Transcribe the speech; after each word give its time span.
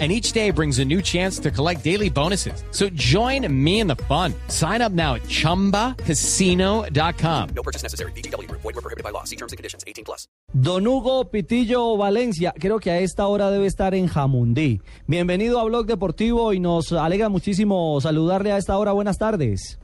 and 0.00 0.10
each 0.10 0.32
day 0.32 0.50
brings 0.50 0.80
a 0.80 0.84
new 0.84 1.00
chance 1.00 1.38
to 1.38 1.52
collect 1.52 1.84
daily 1.84 2.10
bonuses. 2.10 2.64
So 2.72 2.88
join 2.90 3.46
me 3.48 3.78
in 3.78 3.86
the 3.86 3.94
fun. 4.08 4.34
Sign 4.48 4.82
up 4.82 4.90
now 4.90 5.14
at 5.14 5.22
ChumbaCasino.com. 5.28 7.48
No 7.54 7.62
purchase 7.62 7.84
necessary. 7.84 8.10
BGW. 8.16 8.50
Void 8.50 8.64
were 8.64 8.72
prohibited 8.72 9.04
by 9.04 9.10
law. 9.10 9.22
See 9.22 9.36
terms 9.36 9.52
and 9.52 9.56
conditions. 9.56 9.84
18 9.86 10.04
plus. 10.04 10.26
Don 10.52 10.86
Hugo 10.86 11.24
Pitillo 11.24 11.96
Valencia, 11.96 12.52
creo 12.58 12.78
que 12.78 12.90
a 12.90 12.98
esta 13.00 13.26
hora 13.26 13.50
debe 13.50 13.66
estar 13.66 13.94
en 13.94 14.06
Jamundí. 14.06 14.80
Bienvenido 15.06 15.58
a 15.58 15.64
Blog 15.64 15.86
Deportivo 15.86 16.52
y 16.52 16.60
nos 16.60 16.92
alegra 16.92 17.28
muchísimo 17.28 18.00
saludarle 18.00 18.52
a 18.52 18.58
esta 18.58 18.78
hora. 18.78 18.92
Buenas 18.92 19.18
tardes. 19.18 19.80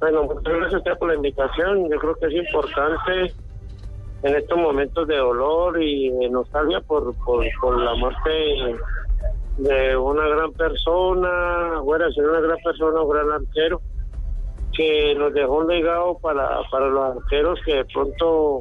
Bueno, 0.00 0.24
muchas 0.24 0.42
gracias 0.42 0.74
a 0.74 0.78
usted 0.78 0.98
por 0.98 1.08
la 1.08 1.14
invitación. 1.14 1.88
Yo 1.90 1.98
creo 1.98 2.14
que 2.16 2.26
es 2.26 2.34
importante 2.34 3.34
en 4.22 4.34
estos 4.34 4.58
momentos 4.58 5.08
de 5.08 5.16
dolor 5.16 5.82
y 5.82 6.10
de 6.10 6.28
nostalgia 6.28 6.80
por, 6.82 7.14
por, 7.24 7.44
por 7.60 7.80
la 7.80 7.94
muerte 7.94 8.30
de 9.58 9.96
una 9.96 10.26
gran 10.28 10.52
persona, 10.52 11.80
fuera 11.84 12.10
ser 12.12 12.28
una 12.28 12.40
gran 12.40 12.58
persona, 12.62 13.02
un 13.02 13.10
gran 13.10 13.30
arquero, 13.30 13.80
que 14.72 15.14
nos 15.14 15.32
dejó 15.32 15.58
un 15.58 15.68
legado 15.68 16.18
para, 16.18 16.60
para 16.70 16.88
los 16.88 17.16
arqueros 17.16 17.60
que 17.64 17.76
de 17.76 17.84
pronto 17.86 18.60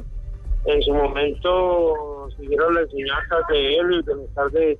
en 0.66 0.82
su 0.84 0.94
momento 0.94 2.30
siguieron 2.38 2.76
las 2.76 2.84
enseñanzas 2.84 3.48
de 3.50 3.76
él 3.76 3.92
y 3.92 4.02
bienestar 4.04 4.52
de, 4.52 4.80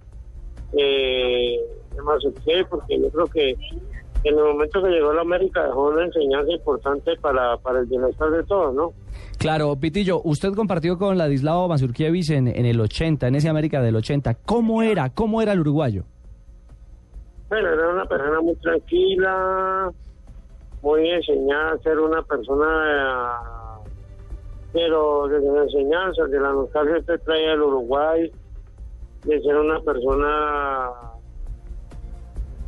de, 0.74 1.60
de 1.92 2.66
porque 2.70 3.00
yo 3.00 3.10
creo 3.10 3.28
que 3.28 3.58
en 4.24 4.38
el 4.38 4.44
momento 4.44 4.82
que 4.82 4.90
llegó 4.90 5.10
a 5.10 5.16
la 5.16 5.22
América 5.22 5.66
dejó 5.66 5.90
una 5.90 6.06
enseñanza 6.06 6.52
importante 6.52 7.16
para, 7.18 7.58
para 7.58 7.80
el 7.80 7.88
bienestar 7.88 8.30
de 8.32 8.44
todos, 8.44 8.74
¿no? 8.74 8.94
Claro, 9.44 9.76
Pitillo, 9.76 10.22
usted 10.24 10.54
compartió 10.54 10.98
con 10.98 11.18
Ladislao 11.18 11.68
Mazurkiewicz 11.68 12.30
en, 12.30 12.48
en 12.48 12.66
el 12.66 12.80
80, 12.80 13.28
en 13.28 13.36
ese 13.36 13.50
América 13.50 13.82
del 13.82 13.94
80. 13.98 14.36
¿Cómo 14.46 14.82
era? 14.82 15.10
¿Cómo 15.10 15.42
era 15.42 15.52
el 15.52 15.60
uruguayo? 15.60 16.06
Bueno, 17.50 17.68
era 17.68 17.90
una 17.90 18.06
persona 18.06 18.40
muy 18.40 18.56
tranquila, 18.56 19.92
muy 20.82 21.10
enseñada 21.10 21.74
a 21.74 21.78
ser 21.80 22.00
una 22.00 22.22
persona, 22.22 23.34
pero 24.72 25.28
desde 25.28 25.52
la 25.52 25.64
enseñanza, 25.64 26.24
de 26.24 26.40
la 26.40 26.54
nostalgia 26.54 27.02
que 27.06 27.18
trae 27.18 27.52
el 27.52 27.64
Uruguay, 27.64 28.32
de 29.26 29.42
ser 29.42 29.58
una 29.58 29.82
persona 29.82 30.90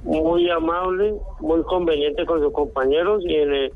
muy 0.03 0.49
amable, 0.49 1.15
muy 1.39 1.63
conveniente 1.63 2.25
con 2.25 2.41
sus 2.41 2.51
compañeros 2.51 3.23
y 3.25 3.33
en 3.33 3.53
el, 3.53 3.73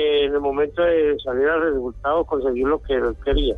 en 0.00 0.34
el 0.34 0.40
momento 0.40 0.82
de 0.82 1.16
salir 1.22 1.48
al 1.48 1.62
resultado 1.62 2.24
conseguir 2.24 2.66
lo 2.66 2.80
que 2.82 2.94
él 2.94 3.14
quería. 3.24 3.56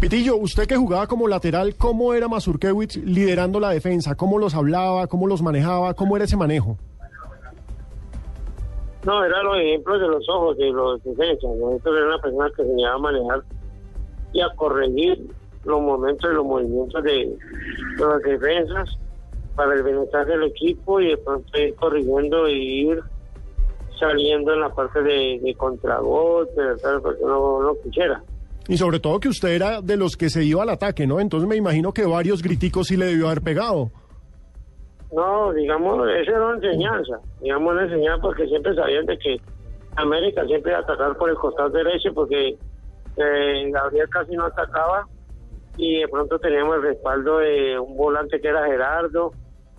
Pitillo, 0.00 0.36
usted 0.36 0.66
que 0.66 0.76
jugaba 0.76 1.06
como 1.06 1.28
lateral, 1.28 1.76
¿cómo 1.76 2.12
era 2.12 2.28
Mazurkiewicz 2.28 2.96
liderando 2.96 3.60
la 3.60 3.70
defensa? 3.70 4.16
¿Cómo 4.16 4.38
los 4.38 4.54
hablaba? 4.54 5.06
¿Cómo 5.06 5.26
los 5.26 5.40
manejaba? 5.40 5.94
¿Cómo 5.94 6.16
era 6.16 6.24
ese 6.24 6.36
manejo? 6.36 6.76
No, 9.04 9.24
eran 9.24 9.44
los 9.44 9.58
ejemplos 9.58 10.00
de 10.00 10.08
los 10.08 10.28
ojos 10.28 10.56
de 10.58 10.70
los 10.70 11.02
defensas. 11.04 11.50
Nosotros 11.56 11.96
era 11.96 12.06
una 12.06 12.18
persona 12.18 12.50
que 12.56 12.62
enseñaba 12.62 12.94
a 12.94 12.98
manejar 12.98 13.42
y 14.32 14.40
a 14.40 14.48
corregir 14.56 15.26
los 15.64 15.80
momentos 15.80 16.30
y 16.30 16.34
los 16.34 16.44
movimientos 16.44 17.02
de, 17.02 17.36
de 17.96 18.06
las 18.06 18.22
defensas 18.22 18.98
para 19.54 19.74
el 19.74 19.82
bienestar 19.82 20.26
del 20.26 20.42
equipo 20.44 21.00
y 21.00 21.08
de 21.08 21.16
pronto 21.18 21.58
ir 21.58 21.74
corrigiendo 21.76 22.48
y 22.48 22.90
ir 22.90 23.02
saliendo 24.06 24.52
en 24.52 24.60
la 24.60 24.70
parte 24.70 25.02
de, 25.02 25.40
de 25.42 25.54
contragolpe, 25.56 26.62
porque 27.02 27.24
no, 27.24 27.62
no 27.62 27.74
quisiera. 27.82 28.22
Y 28.68 28.76
sobre 28.78 28.98
todo 28.98 29.20
que 29.20 29.28
usted 29.28 29.50
era 29.50 29.80
de 29.82 29.96
los 29.96 30.16
que 30.16 30.30
se 30.30 30.42
iba 30.42 30.62
al 30.62 30.70
ataque, 30.70 31.06
¿no? 31.06 31.20
Entonces 31.20 31.48
me 31.48 31.56
imagino 31.56 31.92
que 31.92 32.06
varios 32.06 32.42
griticos 32.42 32.86
sí 32.88 32.96
le 32.96 33.06
debió 33.06 33.26
haber 33.26 33.42
pegado. 33.42 33.90
No, 35.12 35.52
digamos, 35.52 36.08
esa 36.08 36.30
era 36.30 36.46
una 36.46 36.56
enseñanza, 36.56 37.20
digamos 37.40 37.72
una 37.72 37.84
enseñanza 37.84 38.22
porque 38.22 38.46
siempre 38.46 38.74
sabían 38.74 39.06
de 39.06 39.18
que 39.18 39.36
América 39.96 40.44
siempre 40.46 40.72
iba 40.72 40.80
a 40.80 40.82
atacar 40.82 41.16
por 41.16 41.30
el 41.30 41.36
costado 41.36 41.70
derecho 41.70 42.12
porque 42.14 42.56
eh, 43.16 43.70
Gabriel 43.70 44.08
casi 44.08 44.32
no 44.32 44.46
atacaba 44.46 45.06
y 45.76 46.00
de 46.00 46.08
pronto 46.08 46.38
teníamos 46.38 46.76
el 46.76 46.82
respaldo 46.82 47.38
de 47.38 47.78
un 47.78 47.96
volante 47.96 48.40
que 48.40 48.48
era 48.48 48.66
Gerardo, 48.66 49.32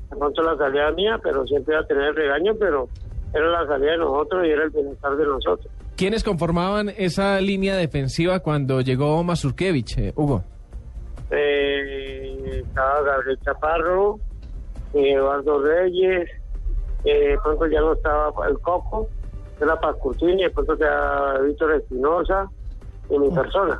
de 0.09 0.17
pronto 0.17 0.41
la 0.41 0.57
salida 0.57 0.91
mía, 0.91 1.19
pero 1.21 1.45
siempre 1.47 1.73
iba 1.73 1.83
a 1.83 1.87
tener 1.87 2.09
el 2.09 2.15
regaño, 2.15 2.53
pero 2.59 2.87
era 3.35 3.51
la 3.51 3.67
salida 3.67 3.91
de 3.91 3.97
nosotros 3.97 4.45
y 4.45 4.49
era 4.49 4.63
el 4.63 4.69
bienestar 4.69 5.15
de 5.17 5.25
nosotros. 5.25 5.67
¿Quiénes 5.97 6.23
conformaban 6.23 6.89
esa 6.97 7.39
línea 7.41 7.75
defensiva 7.75 8.39
cuando 8.39 8.81
llegó 8.81 9.23
Mazurkiewicz, 9.23 9.97
eh, 9.97 10.13
Hugo? 10.15 10.43
Eh, 11.31 12.63
estaba 12.65 13.01
Gabriel 13.01 13.39
Chaparro, 13.43 14.19
eh, 14.93 15.13
Eduardo 15.13 15.61
Reyes, 15.61 16.29
eh, 17.03 17.35
pronto 17.43 17.67
ya 17.67 17.81
no 17.81 17.93
estaba 17.93 18.31
el 18.47 18.59
Coco, 18.59 19.09
era 19.59 19.79
Pascurtini, 19.79 20.43
de 20.43 20.49
pronto 20.49 20.73
estaba 20.73 21.39
Víctor 21.39 21.73
Espinosa 21.73 22.49
y 23.09 23.17
mi 23.19 23.29
persona. 23.31 23.79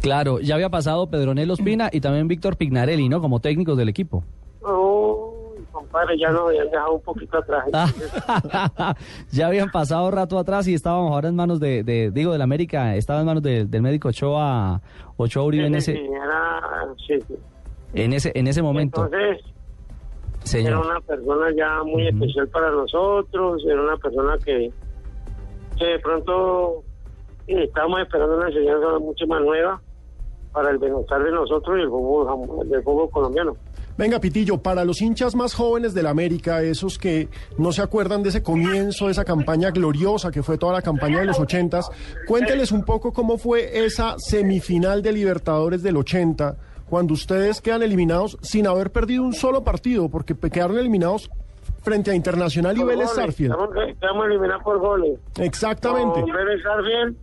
Claro, 0.00 0.38
ya 0.40 0.54
había 0.54 0.70
pasado 0.70 1.08
Pedronelo 1.08 1.54
Espina 1.54 1.88
y 1.92 2.00
también 2.00 2.28
Víctor 2.28 2.56
Pignarelli, 2.56 3.08
¿no? 3.08 3.20
Como 3.20 3.40
técnicos 3.40 3.76
del 3.76 3.88
equipo. 3.88 4.24
Compadre, 5.94 6.18
ya 6.18 6.30
nos 6.30 6.48
habían 6.48 6.68
dejado 6.70 6.92
un 6.94 7.02
poquito 7.02 7.38
atrás. 7.38 7.64
ya 9.30 9.46
habían 9.46 9.70
pasado 9.70 10.10
rato 10.10 10.38
atrás 10.40 10.66
y 10.66 10.74
estábamos 10.74 11.12
ahora 11.12 11.28
en 11.28 11.36
manos 11.36 11.60
de, 11.60 11.84
de 11.84 12.10
digo, 12.10 12.32
del 12.32 12.42
América, 12.42 12.96
estaba 12.96 13.20
en 13.20 13.26
manos 13.26 13.44
de- 13.44 13.64
del 13.66 13.80
médico 13.80 14.08
Ochoa, 14.08 14.80
Ochoa 15.16 15.44
Uribe 15.44 15.66
en 15.66 15.76
ese, 15.76 15.92
era- 16.04 16.60
sí, 17.06 17.20
sí. 17.28 17.34
en 17.94 18.12
ese, 18.12 18.32
en 18.34 18.48
ese 18.48 18.60
momento. 18.60 19.04
Entonces, 19.04 19.44
era 20.66 20.80
una 20.80 21.00
persona 21.00 21.46
ya 21.56 21.82
muy 21.84 22.08
especial 22.08 22.48
para 22.48 22.70
nosotros, 22.72 23.62
era 23.64 23.80
una 23.80 23.96
persona 23.96 24.36
que, 24.44 24.72
que 25.78 25.84
de 25.84 25.98
pronto 26.00 26.82
estábamos 27.46 28.00
esperando 28.00 28.36
una 28.36 28.48
enseñanza 28.48 28.98
mucho 28.98 29.26
más 29.28 29.40
nueva 29.42 29.80
para 30.52 30.70
el 30.70 30.78
bienestar 30.78 31.22
de 31.22 31.30
nosotros 31.30 31.78
y 31.78 31.82
el 31.82 31.88
fútbol, 31.88 32.68
del 32.68 32.82
fútbol 32.82 33.10
colombiano. 33.10 33.56
Venga, 33.96 34.18
Pitillo, 34.18 34.58
para 34.58 34.84
los 34.84 35.00
hinchas 35.00 35.36
más 35.36 35.54
jóvenes 35.54 35.94
del 35.94 36.06
América, 36.06 36.62
esos 36.62 36.98
que 36.98 37.28
no 37.58 37.70
se 37.70 37.80
acuerdan 37.80 38.24
de 38.24 38.30
ese 38.30 38.42
comienzo, 38.42 39.06
de 39.06 39.12
esa 39.12 39.24
campaña 39.24 39.70
gloriosa 39.70 40.32
que 40.32 40.42
fue 40.42 40.58
toda 40.58 40.72
la 40.72 40.82
campaña 40.82 41.20
de 41.20 41.26
los 41.26 41.38
ochentas, 41.38 41.88
cuénteles 42.26 42.72
un 42.72 42.84
poco 42.84 43.12
cómo 43.12 43.38
fue 43.38 43.84
esa 43.84 44.16
semifinal 44.18 45.00
de 45.00 45.12
Libertadores 45.12 45.84
del 45.84 45.96
80, 45.96 46.56
cuando 46.90 47.14
ustedes 47.14 47.60
quedan 47.60 47.84
eliminados 47.84 48.36
sin 48.42 48.66
haber 48.66 48.90
perdido 48.90 49.22
un 49.22 49.32
solo 49.32 49.62
partido, 49.62 50.08
porque 50.08 50.34
quedaron 50.34 50.76
eliminados 50.76 51.30
frente 51.82 52.10
a 52.10 52.14
Internacional 52.14 52.76
y 52.76 52.80
Por 52.80 52.88
Vélez 52.88 53.08
goles, 53.08 53.24
Sarfield. 53.24 53.52
Estamos, 53.52 53.88
estamos 53.88 54.26
eliminados 54.26 54.62
por 54.64 54.78
goles. 54.78 55.20
Exactamente. 55.38 56.20
Vélez 56.20 56.62
Sarfield, 56.62 57.16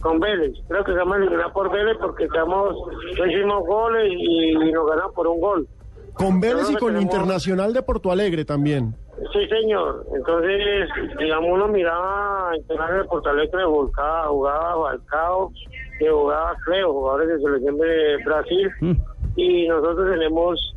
con 0.00 0.20
Vélez. 0.20 0.52
Creo 0.68 0.84
que 0.84 0.92
estamos 0.92 1.16
eliminados 1.16 1.52
por 1.52 1.70
Vélez 1.70 1.96
porque 2.00 2.24
estamos, 2.24 2.76
no 3.18 3.26
hicimos 3.26 3.66
goles 3.66 4.12
y, 4.16 4.50
y 4.52 4.72
nos 4.72 4.86
ganamos 4.88 5.14
por 5.14 5.26
un 5.26 5.40
gol. 5.40 5.68
Con 6.14 6.40
Vélez 6.40 6.70
y 6.70 6.74
con 6.76 6.94
tenemos- 6.94 7.02
Internacional 7.02 7.72
de 7.72 7.82
Porto 7.82 8.10
Alegre 8.10 8.44
también. 8.44 8.94
Sí, 9.32 9.46
señor. 9.48 10.06
Entonces, 10.14 10.88
digamos, 11.18 11.50
uno 11.52 11.68
miraba 11.68 12.52
canales 12.68 13.02
de 13.02 13.04
Porto 13.08 13.30
Alegre, 13.30 13.64
jugaba, 13.64 14.28
jugaba 14.28 14.74
Balcao, 14.76 15.52
que 15.98 16.08
jugaba 16.08 16.54
Cleo, 16.64 16.92
jugadores 16.92 17.28
de 17.28 17.40
selección 17.40 17.78
de 17.78 18.16
Brasil. 18.24 18.70
Mm. 18.80 18.92
Y 19.36 19.68
nosotros 19.68 20.10
tenemos 20.12 20.74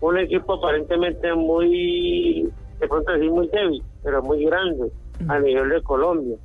un 0.00 0.18
equipo 0.18 0.54
aparentemente 0.54 1.34
muy, 1.34 2.50
de 2.80 2.88
pronto 2.88 3.12
decir 3.12 3.30
muy 3.30 3.46
débil, 3.48 3.82
pero 4.02 4.22
muy 4.22 4.44
grande 4.44 4.90
a 5.28 5.38
nivel 5.38 5.68
de 5.68 5.82
Colombia. 5.82 6.36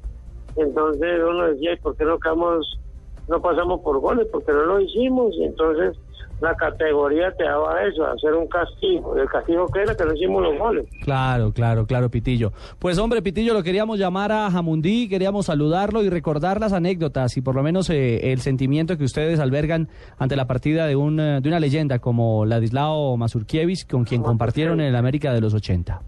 Entonces 0.58 1.22
uno 1.24 1.48
decía, 1.48 1.74
¿y 1.74 1.78
por 1.78 1.96
qué 1.96 2.06
no 2.06 2.20
quedamos, 2.20 2.80
no 3.28 3.42
pasamos 3.42 3.82
por 3.82 4.00
goles? 4.00 4.28
Porque 4.32 4.52
no 4.52 4.64
lo 4.64 4.80
hicimos. 4.80 5.34
Y 5.36 5.46
entonces 5.46 5.98
la 6.42 6.56
categoría 6.56 7.32
te 7.32 7.44
daba 7.44 7.84
eso, 7.84 8.06
hacer 8.06 8.34
un 8.34 8.48
castigo. 8.48 9.16
¿El 9.16 9.28
castigo 9.28 9.68
que 9.68 9.82
era? 9.82 9.96
Que 9.96 10.06
no 10.06 10.14
hicimos 10.14 10.44
los 10.44 10.58
goles. 10.58 10.86
Claro, 11.04 11.52
claro, 11.52 11.86
claro, 11.88 12.10
Pitillo. 12.10 12.52
Pues 12.80 13.00
hombre, 13.00 13.22
Pitillo, 13.22 13.54
lo 13.54 13.64
queríamos 13.64 13.98
llamar 13.98 14.32
a 14.32 14.52
Jamundí, 14.52 15.10
queríamos 15.10 15.48
saludarlo 15.48 16.04
y 16.04 16.10
recordar 16.10 16.60
las 16.60 16.74
anécdotas 16.74 17.38
y 17.38 17.42
por 17.42 17.56
lo 17.56 17.64
menos 17.64 17.90
eh, 17.90 18.32
el 18.32 18.42
sentimiento 18.42 18.98
que 18.98 19.04
ustedes 19.04 19.40
albergan 19.40 19.90
ante 20.18 20.36
la 20.36 20.46
partida 20.46 20.86
de, 20.86 20.96
un, 20.96 21.20
eh, 21.20 21.42
de 21.42 21.50
una 21.50 21.60
leyenda 21.60 22.00
como 22.00 22.46
Ladislao 22.46 23.18
Mazurkiewicz, 23.18 23.86
con 23.86 24.04
quien 24.04 24.22
compartieron 24.22 24.80
en 24.80 24.88
el 24.88 24.96
América 24.96 25.34
de 25.34 25.42
los 25.42 25.56
80. 25.56 26.02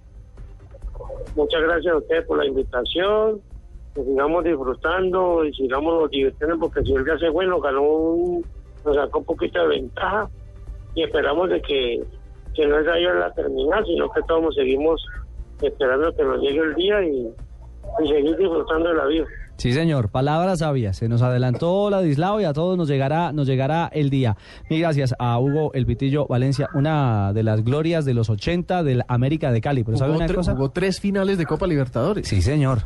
Muchas 1.36 1.62
gracias 1.62 1.94
a 1.94 1.98
ustedes 1.98 2.26
por 2.26 2.38
la 2.38 2.46
invitación 2.46 3.42
que 3.94 4.04
sigamos 4.04 4.44
disfrutando 4.44 5.46
y 5.46 5.54
sigamos 5.54 6.10
divirtiendo 6.10 6.60
porque 6.60 6.82
si 6.84 6.94
el 6.94 7.04
día 7.04 7.18
se 7.18 7.32
fue 7.32 7.46
nos 7.46 7.62
ganó 7.62 7.82
un, 7.82 8.46
nos 8.86 8.96
sacó 8.96 9.20
un 9.20 9.26
poquito 9.26 9.62
de 9.62 9.68
ventaja 9.68 10.30
y 10.96 11.04
esperamos 11.04 11.50
de 11.50 11.62
que, 11.62 12.04
que 12.56 12.68
no 12.68 12.84
sea 12.84 13.00
yo 13.00 13.14
la 13.14 13.34
terminal, 13.34 13.86
sino 13.86 14.10
que 14.12 14.22
todos 14.28 14.56
seguimos 14.56 15.04
esperando 15.62 16.16
que 16.16 16.24
nos 16.24 16.42
llegue 16.42 16.60
el 16.60 16.76
día 16.76 17.04
y, 17.04 17.34
y 18.04 18.08
seguir 18.08 18.38
disfrutando 18.38 18.90
de 18.90 18.96
la 18.96 19.06
vida. 19.06 19.26
Sí, 19.60 19.74
señor. 19.74 20.08
Palabras 20.08 20.60
sabias. 20.60 20.96
Se 20.96 21.10
nos 21.10 21.22
adelantó 21.22 21.90
Ladislao 21.90 22.40
y 22.40 22.46
a 22.46 22.54
todos 22.54 22.78
nos 22.78 22.88
llegará, 22.88 23.34
nos 23.34 23.46
llegará 23.46 23.90
el 23.92 24.10
día. 24.10 24.38
Mil 24.70 24.80
gracias 24.80 25.14
a 25.20 25.38
Hugo 25.38 25.74
El 25.74 25.86
Pitillo 25.86 26.26
Valencia, 26.28 26.70
una 26.74 27.34
de 27.34 27.44
las 27.44 27.66
glorias 27.66 28.06
de 28.06 28.14
los 28.14 28.30
80 28.30 28.84
del 28.84 29.04
América 29.10 29.52
de 29.52 29.60
Cali. 29.60 29.84
Pero 29.84 29.98
¿sabe 29.98 30.16
una 30.16 30.34
cosa? 30.34 30.54
jugó 30.54 30.72
tres 30.72 31.02
finales 31.02 31.38
de 31.38 31.46
Copa 31.46 31.68
Libertadores. 31.68 32.26
Sí, 32.26 32.42
señor. 32.42 32.84